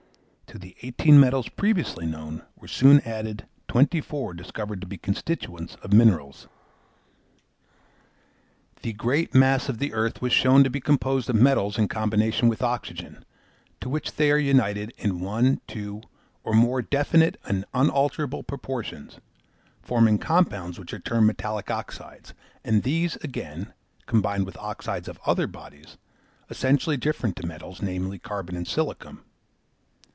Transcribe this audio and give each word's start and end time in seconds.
To 0.47 0.59
the 0.59 0.75
eighteen 0.81 1.17
metals 1.17 1.47
previously 1.47 2.05
known 2.05 2.43
were 2.57 2.67
soon 2.67 2.99
added 3.05 3.45
twenty 3.69 4.01
four 4.01 4.33
discovered 4.33 4.81
to 4.81 4.85
be 4.87 4.97
constituents 4.97 5.77
of 5.81 5.93
minerals. 5.93 6.49
The 8.81 8.91
great 8.91 9.33
mass 9.33 9.69
of 9.69 9.77
the 9.77 9.93
earth 9.93 10.21
was 10.21 10.33
shown 10.33 10.65
to 10.65 10.69
be 10.69 10.81
composed 10.81 11.29
of 11.29 11.37
metals 11.37 11.77
in 11.79 11.87
combination 11.87 12.49
with 12.49 12.61
oxygen, 12.61 13.23
to 13.79 13.87
which 13.87 14.15
they 14.17 14.29
are 14.29 14.37
united 14.37 14.93
in 14.97 15.21
one, 15.21 15.61
two, 15.67 16.01
or 16.43 16.51
more 16.53 16.81
definite 16.81 17.39
and 17.45 17.63
unalterable 17.73 18.43
proportions, 18.43 19.19
forming 19.81 20.17
compounds 20.17 20.77
which 20.77 20.93
are 20.93 20.99
termed 20.99 21.27
metallic 21.27 21.71
oxides, 21.71 22.33
and 22.65 22.83
these, 22.83 23.15
again, 23.23 23.73
combined 24.05 24.45
with 24.45 24.57
oxides 24.57 25.07
of 25.07 25.17
other 25.25 25.47
bodies, 25.47 25.95
essentially 26.49 26.97
different 26.97 27.37
to 27.37 27.47
metals, 27.47 27.81
namely, 27.81 28.19
carbon 28.19 28.57
and 28.57 28.67
silicium. 28.67 29.19